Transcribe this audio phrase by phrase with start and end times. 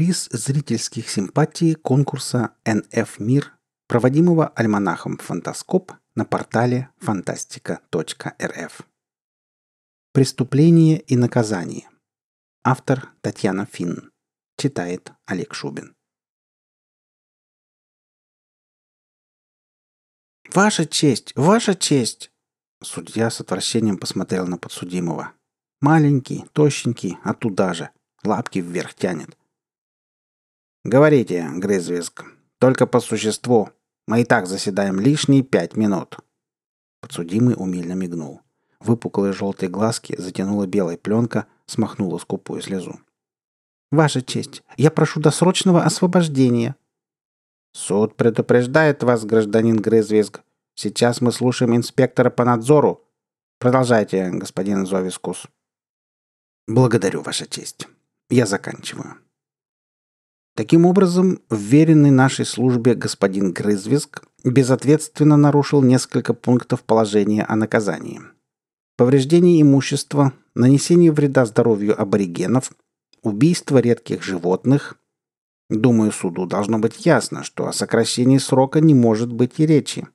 [0.00, 3.52] приз зрительских симпатий конкурса «НФ Мир»,
[3.86, 8.80] проводимого альманахом «Фантаскоп» на портале фантастика.рф.
[10.14, 11.86] Преступление и наказание.
[12.64, 14.10] Автор Татьяна Финн.
[14.56, 15.94] Читает Олег Шубин.
[20.54, 21.34] «Ваша честь!
[21.36, 22.32] Ваша честь!»
[22.82, 25.34] Судья с отвращением посмотрел на подсудимого.
[25.82, 27.90] Маленький, тощенький, а туда же.
[28.24, 29.36] Лапки вверх тянет.
[30.84, 32.24] «Говорите, Грызвизг,
[32.58, 33.68] только по существу.
[34.06, 36.16] Мы и так заседаем лишние пять минут».
[37.02, 38.40] Подсудимый умильно мигнул.
[38.80, 42.98] Выпуклые желтые глазки затянула белая пленка, смахнула скупую слезу.
[43.90, 46.76] «Ваша честь, я прошу досрочного освобождения».
[47.72, 50.40] «Суд предупреждает вас, гражданин Грызвизг.
[50.74, 53.04] Сейчас мы слушаем инспектора по надзору.
[53.58, 55.46] Продолжайте, господин Зовискус».
[56.66, 57.86] «Благодарю, Ваша честь.
[58.30, 59.18] Я заканчиваю».
[60.60, 68.20] Таким образом, вверенный нашей службе господин Грызвиск безответственно нарушил несколько пунктов положения о наказании.
[68.98, 72.72] Повреждение имущества, нанесение вреда здоровью аборигенов,
[73.22, 74.98] убийство редких животных.
[75.70, 80.08] Думаю, суду должно быть ясно, что о сокращении срока не может быть и речи.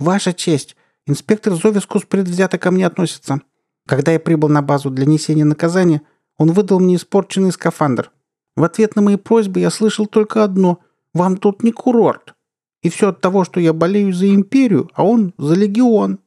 [0.00, 0.74] «Ваша честь,
[1.06, 3.40] инспектор Зовискус предвзято ко мне относится.
[3.86, 6.02] Когда я прибыл на базу для несения наказания,
[6.38, 8.10] он выдал мне испорченный скафандр.
[8.58, 10.80] В ответ на мои просьбы я слышал только одно
[11.14, 12.34] «Вам тут не курорт».
[12.82, 16.18] И все от того, что я болею за империю, а он за легион.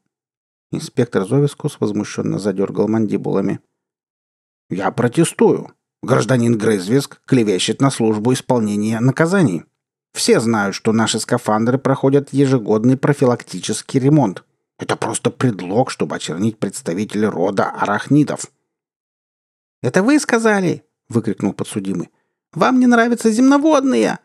[0.71, 3.59] Инспектор Зовискус возмущенно задергал мандибулами.
[4.69, 5.73] «Я протестую.
[6.02, 9.65] Гражданин Грызвиск клевещет на службу исполнения наказаний.
[10.13, 14.45] Все знают, что наши скафандры проходят ежегодный профилактический ремонт.
[14.79, 18.49] Это просто предлог, чтобы очернить представителей рода арахнидов.
[19.83, 22.09] «Это вы сказали?»— выкрикнул подсудимый.
[22.53, 24.19] «Вам не нравятся земноводные!»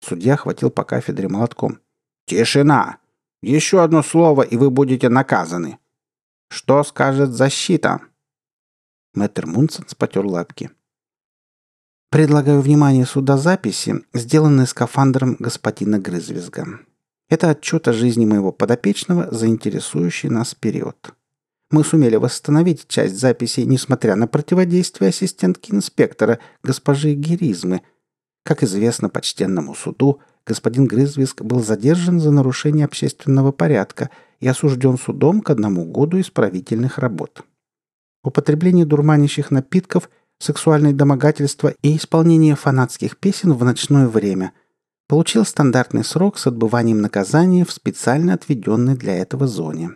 [0.00, 1.80] Судья хватил по кафедре молотком.
[2.26, 2.98] «Тишина!
[3.42, 5.78] Еще одно слово, и вы будете наказаны!»
[6.48, 8.00] «Что скажет защита?»
[9.14, 10.70] Мэтр Мунсенс потер лапки.
[12.10, 16.80] «Предлагаю внимание суда записи, сделанные скафандром господина Грызвизга.
[17.28, 21.14] Это отчет о жизни моего подопечного, заинтересующий нас период.
[21.70, 27.82] Мы сумели восстановить часть записей, несмотря на противодействие ассистентки инспектора, госпожи Геризмы.
[28.44, 34.10] Как известно почтенному суду, господин Грызвиск был задержан за нарушение общественного порядка
[34.40, 37.42] и осужден судом к одному году исправительных работ.
[38.22, 44.52] Употребление дурманящих напитков, сексуальное домогательство и исполнение фанатских песен в ночное время–
[45.06, 49.90] получил стандартный срок с отбыванием наказания в специально отведенной для этого зоне.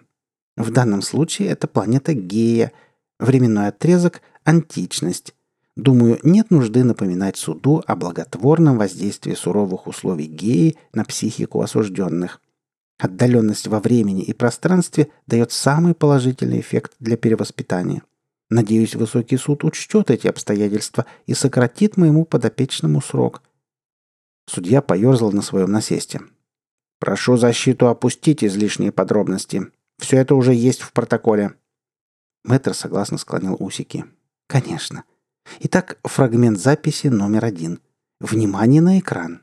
[0.59, 2.73] В данном случае это планета Гея,
[3.19, 5.35] временной отрезок– античность.
[5.77, 12.41] Думаю, нет нужды напоминать суду о благотворном воздействии суровых условий Геи на психику осужденных.
[12.99, 18.03] Отдаленность во времени и пространстве дает самый положительный эффект для перевоспитания.
[18.51, 23.43] Надеюсь, высокий суд учтет эти обстоятельства и сократит моему подопечному срок–
[24.49, 26.23] Судья поерзал на своем насесте.
[27.01, 29.71] «Прошу защиту опустить излишние подробности.
[29.99, 31.55] Все это уже есть в протоколе».
[32.45, 34.05] Мэтр согласно склонил усики.
[34.47, 35.05] «Конечно.
[35.61, 37.81] Итак, фрагмент записи номер один.
[38.21, 39.43] Внимание на экран».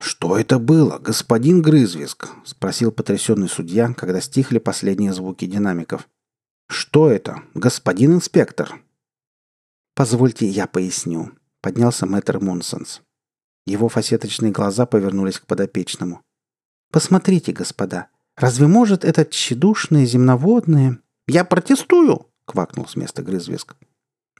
[0.00, 6.08] «Что это было, господин Грызвиск?»— спросил потрясенный судья, когда стихли последние звуки динамиков.
[6.68, 8.82] «Что это, господин инспектор?»
[9.94, 13.02] «Позвольте, я поясню»,— поднялся мэтр Мунсонс.
[13.68, 16.22] Его фасеточные глаза повернулись к подопечному.
[16.90, 23.76] «Посмотрите, господа, разве может этот тщедушное земноводное...» «Я протестую!»— квакнул с места Грызвиск.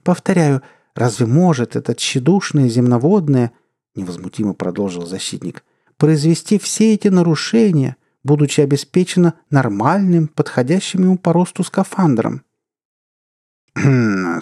[0.03, 0.63] «Повторяю,
[0.95, 3.51] разве может этот тщедушное земноводное...»—
[3.95, 5.63] невозмутимо продолжил защитник.
[5.97, 12.43] «произвести все эти нарушения, будучи обеспечено нормальным, подходящим ему по росту скафандром?»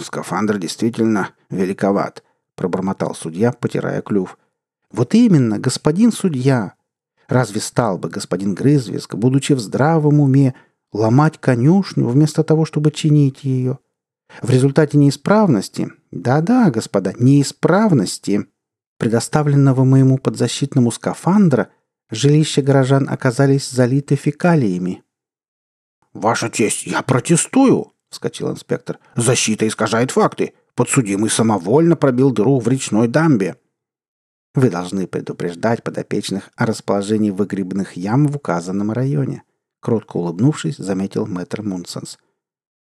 [0.01, 2.23] «Скафандр действительно великоват»,—
[2.55, 4.37] пробормотал судья, потирая клюв.
[4.91, 6.73] «Вот именно, господин судья!
[7.27, 10.55] Разве стал бы господин Грызвиск, будучи в здравом уме,
[10.93, 13.79] ломать конюшню вместо того, чтобы чинить ее?
[14.41, 18.47] В результате неисправности, да-да, господа, неисправности,
[18.97, 21.69] предоставленного моему подзащитному скафандра,
[22.09, 25.03] жилища горожан оказались залиты фекалиями».
[26.13, 28.99] «Ваша честь, я протестую!»— вскочил инспектор.
[29.15, 30.53] «Защита искажает факты.
[30.73, 33.57] Подсудимый самовольно пробил дыру в речной дамбе».
[34.55, 39.43] «Вы должны предупреждать подопечных о расположении выгребных ям в указанном районе»,—
[39.79, 42.17] кротко улыбнувшись, заметил мэтр Мунсенс.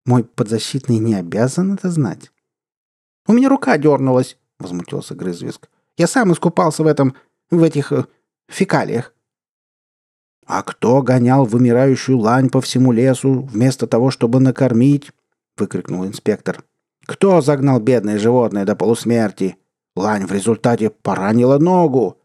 [0.05, 2.31] Мой подзащитный не обязан это знать.
[3.27, 5.67] «У меня рука дернулась»,— возмутился Грызвиск.
[5.97, 7.15] «Я сам искупался в этом...
[7.49, 7.91] в этих...
[7.91, 8.05] Э,
[8.47, 9.13] фекалиях».
[10.45, 15.11] «А кто гонял вымирающую лань по всему лесу, вместо того, чтобы накормить?»—
[15.57, 16.63] выкрикнул инспектор.
[17.07, 19.57] «Кто загнал бедное животное до полусмерти?
[19.95, 22.21] Лань в результате поранила ногу!»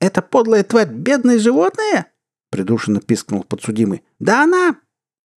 [0.00, 2.12] «Это подлая тварь бедное животное?»—
[2.50, 4.04] придушенно пискнул подсудимый.
[4.18, 4.80] «Да она...»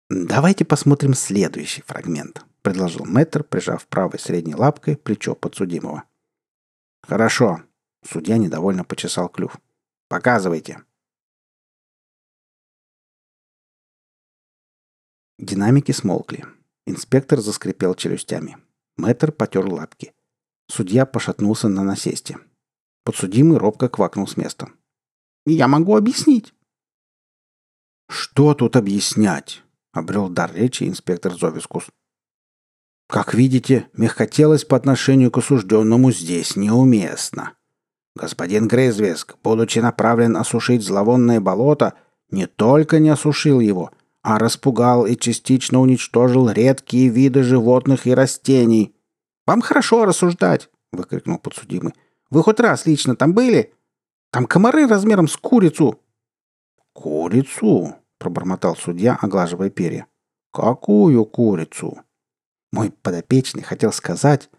[0.09, 6.03] «Давайте посмотрим следующий фрагмент»,— предложил мэтр, прижав правой средней лапкой плечо подсудимого.
[7.01, 7.63] «Хорошо»,—
[8.03, 9.57] судья недовольно почесал клюв.
[10.09, 10.83] «Показывайте».
[15.39, 16.45] Динамики смолкли.
[16.85, 18.57] Инспектор заскрипел челюстями.
[18.97, 20.13] Мэтр потер лапки.
[20.71, 22.37] Судья пошатнулся на насесте.
[23.03, 24.69] Подсудимый робко квакнул с места.
[25.45, 26.53] «Я могу объяснить».
[28.07, 31.87] «Что тут объяснять?»— обрел дар речи инспектор Зовискус.
[33.09, 37.51] «Как видите, мягкотелость по отношению к осужденному здесь неуместна.
[38.15, 41.95] Господин Грейзвеск, будучи направлен осушить зловонное болото,
[42.29, 43.91] не только не осушил его,
[44.21, 48.95] а распугал и частично уничтожил редкие виды животных и растений.
[49.51, 51.93] «Вам хорошо рассуждать!»— выкрикнул подсудимый.
[52.29, 53.73] «Вы хоть раз лично там были?
[54.31, 55.99] Там комары размером с курицу!»
[56.93, 60.07] «Курицу?»— пробормотал судья, оглаживая перья.
[60.53, 61.99] «Какую курицу?»
[62.71, 64.49] Мой подопечный хотел сказать,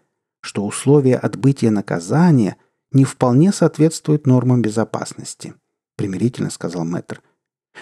[0.41, 2.57] что условия отбытия наказания
[2.91, 5.55] не вполне соответствуют нормам безопасности,
[5.97, 7.23] примирительно сказал мэтр.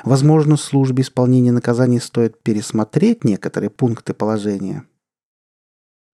[0.06, 4.86] Возможно, службе исполнения наказаний стоит пересмотреть некоторые пункты положения.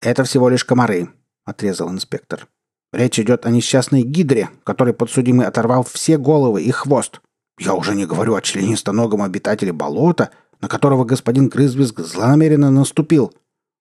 [0.01, 1.09] «Это всего лишь комары»,—
[1.45, 2.47] отрезал инспектор.
[2.93, 7.21] «Речь идет о несчастной гидре, которой подсудимый оторвал все головы и хвост.
[7.59, 13.33] Я уже не говорю о членистоногом обитателе болота, на которого господин Грызвизг злонамеренно наступил.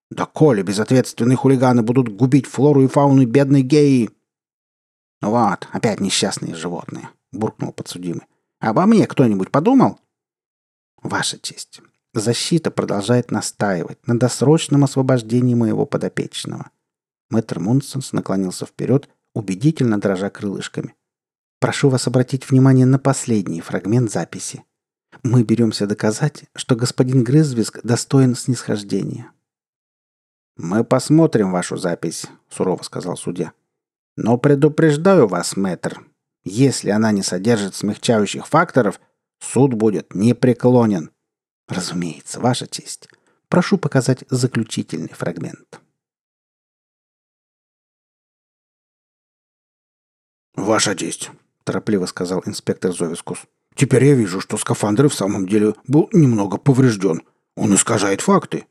[0.09, 4.09] Да коли безответственные хулиганы будут губить флору и фауну бедной геи!»
[5.21, 8.23] «Вот, опять несчастные животные»,— буркнул подсудимый.
[8.59, 9.99] Обо мне кто-нибудь подумал?
[11.01, 11.81] Ваша честь,
[12.19, 16.71] защита продолжает настаивать на досрочном освобождении моего подопечного.
[17.29, 20.95] Мэтр Мунсонс наклонился вперед, убедительно дрожа крылышками.
[21.59, 24.63] Прошу вас обратить внимание на последний фрагмент записи.
[25.23, 29.31] Мы беремся доказать, что господин Грызвиск достоин снисхождения.
[30.55, 33.53] «Мы посмотрим вашу запись»,— сурово сказал судья.
[34.15, 36.03] «Но предупреждаю вас, мэтр,
[36.43, 39.01] если она не содержит смягчающих факторов,
[39.39, 41.11] суд будет непреклонен.
[41.67, 43.09] Разумеется, Ваша честь.
[43.49, 45.81] Прошу показать заключительный фрагмент.
[50.55, 51.31] «Ваша честь»,—
[51.63, 53.39] торопливо сказал инспектор Зовискус.
[53.75, 57.21] «Теперь я вижу, что скафандр в самом деле был немного поврежден.
[57.55, 58.65] Он искажает факты».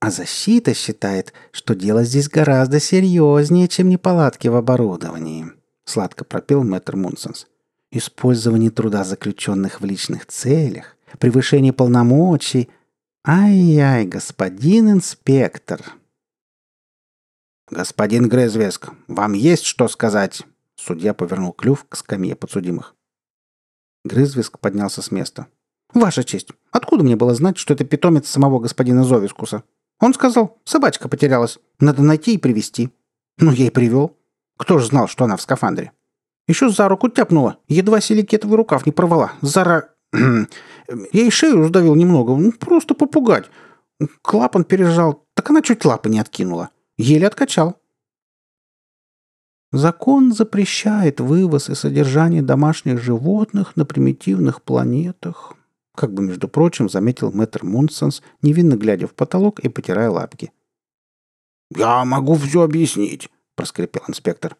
[0.00, 5.52] А защита считает, что дело здесь гораздо серьезнее, чем неполадки в оборудовании.—
[5.84, 7.46] сладко пропел мэтр Мунсенс.
[7.92, 12.68] «Использование труда заключенных в личных целях, превышение полномочий.
[13.26, 15.80] Ай-яй, господин инспектор!»
[17.70, 20.42] «Господин Грезвеск, вам есть что сказать?»
[20.76, 22.94] Судья повернул клюв к скамье подсудимых.
[24.04, 25.46] Грызвиск поднялся с места.
[25.94, 29.62] «Ваша честь, откуда мне было знать, что это питомец самого господина Зовискуса?
[30.00, 32.90] Он сказал, собачка потерялась, надо найти и привести.
[33.38, 34.16] Ну, я и привел.
[34.56, 35.92] Кто ж знал, что она в скафандре?
[36.46, 39.32] Еще за руку тяпнула, едва силикетовый рукав не порвала.
[39.40, 39.93] Зара...
[40.14, 40.46] Я
[41.12, 43.50] ей шею сдавил немного, ну, просто попугать.
[44.22, 46.70] Клапан пережал, так она чуть лапы не откинула.
[46.96, 47.80] Еле откачал.
[49.72, 55.54] Закон запрещает вывоз и содержание домашних животных на примитивных планетах.
[55.96, 60.52] Как бы, между прочим, заметил мэтр Мунсенс, невинно глядя в потолок и потирая лапки.
[61.74, 64.56] «Я могу все объяснить»,— проскрипел инспектор.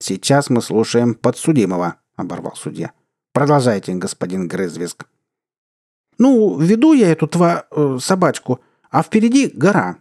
[0.00, 2.92] «Сейчас мы слушаем подсудимого»,— оборвал судья.
[3.32, 5.06] «Продолжайте, господин Грызвиск».
[6.18, 7.66] «Ну, веду я эту тва...
[7.70, 8.60] Э, собачку,
[8.90, 9.98] а впереди гора.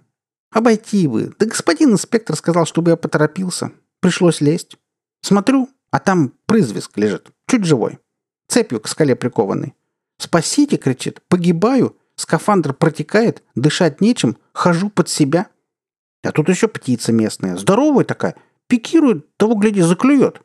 [0.52, 1.34] Обойти бы.
[1.40, 3.72] Да господин инспектор сказал, чтобы я поторопился.
[4.02, 4.78] Пришлось лезть.
[5.22, 8.00] Смотрю, а там прызвиск лежит, чуть живой.
[8.48, 9.74] Цепью к скале прикованный.
[10.18, 11.22] «Спасите!»— кричит.
[11.28, 15.48] «Погибаю!» Скафандр протекает, дышать нечем, хожу под себя—
[16.24, 18.36] а тут еще птица местная, здоровая такая,
[18.68, 20.42] пикирует, того, гляди, заклюет.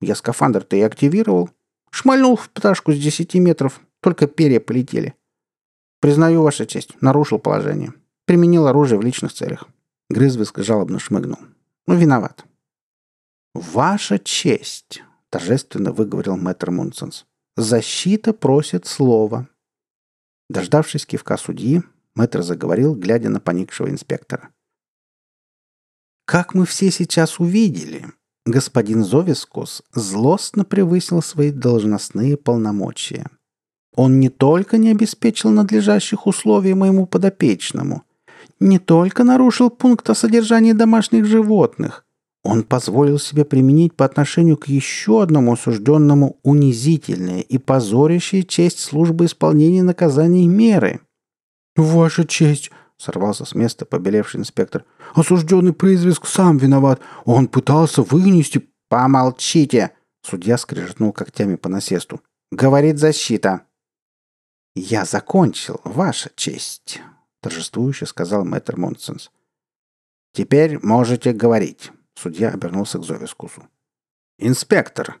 [0.00, 1.50] Я скафандр-то и активировал.
[1.94, 5.14] Шмальнул в пташку с 10 метров, только перья полетели.
[6.00, 7.94] Признаю, Ваша честь, нарушил положение.
[8.24, 9.68] Применил оружие в личных целях.
[10.10, 11.38] Грызвиск жалобно шмыгнул.
[11.86, 12.44] Ну, виноват.
[13.54, 17.26] «Ваша честь»,— торжественно выговорил мэтр Мунсенс.
[17.56, 19.48] «Защита просит слова».
[20.50, 21.84] Дождавшись кивка судьи,
[22.16, 24.52] Мэтр заговорил, глядя на поникшего инспектора.
[26.24, 28.06] «Как мы все сейчас увидели,
[28.46, 33.26] господин Зовискус злостно превысил свои должностные полномочия.
[33.96, 38.02] Он не только не обеспечил надлежащих условий моему подопечному,
[38.60, 42.04] не только нарушил пункт о содержании домашних животных,
[42.44, 49.24] он позволил себе применить по отношению к еще одному осужденному унизительные и позорящие честь службы
[49.24, 51.00] исполнения наказаний меры.
[51.74, 54.84] «Ваша честь!»— сорвался с места побелевший инспектор.
[55.14, 57.00] «Осужденный призвиск сам виноват.
[57.24, 62.20] Он пытался вынести...» «Помолчите!»— судья скрежетнул когтями по насесту.
[62.52, 63.62] «Говорит защита!»
[64.74, 67.00] «Я закончил, ваша честь!»—
[67.40, 69.30] торжествующе сказал мэтр Монсенс.
[70.32, 71.92] «Теперь можете говорить».
[72.14, 73.68] Судья обернулся к Зовискусу.
[74.38, 75.20] «Инспектор!»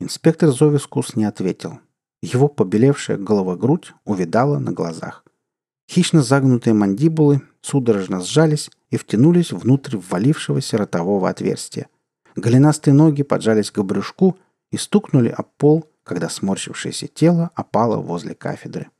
[0.00, 1.80] Инспектор Зовискус не ответил.
[2.22, 5.24] Его побелевшая голова-грудь увидала на глазах.
[5.90, 11.88] Хищно загнутые мандибулы судорожно сжались и втянулись внутрь ввалившегося ротового отверстия.
[12.36, 14.38] Голенастые ноги поджались к брюшку
[14.70, 18.90] и стукнули об пол, когда сморщившееся тело опало возле кафедры.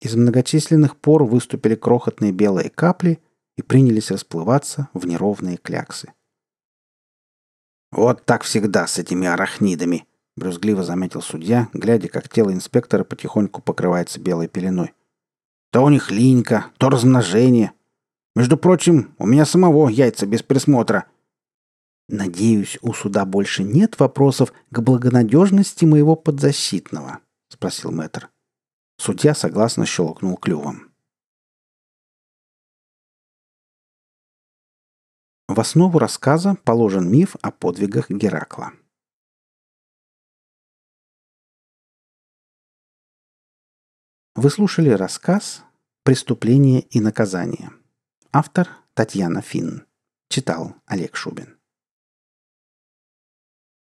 [0.00, 3.20] Из многочисленных пор выступили крохотные белые капли
[3.56, 6.12] и принялись расплываться в неровные кляксы.
[7.90, 14.20] «Вот так всегда с этими арахнидами»,— брюзгливо заметил судья, глядя, как тело инспектора потихоньку покрывается
[14.20, 14.94] белой пеленой.
[15.70, 17.72] «То у них линька, то размножение.
[18.34, 21.06] Между прочим, у меня самого яйца без присмотра».
[22.08, 28.30] «Надеюсь, у суда больше нет вопросов к благонадежности моего подзащитного?»— спросил мэтр.
[28.98, 30.90] Судья согласно щелкнул клювом.
[35.48, 38.72] В основу рассказа положен миф о подвигах Геракла.
[44.40, 45.64] Вы слушали рассказ
[46.04, 47.72] «Преступление и наказание».
[48.30, 49.84] Автор Татьяна Финн.
[50.28, 51.57] Читал Олег Шубин.